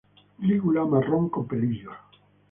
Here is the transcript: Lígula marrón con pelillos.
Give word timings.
Lígula 0.39 0.83
marrón 0.83 1.29
con 1.29 1.45
pelillos. 1.47 1.93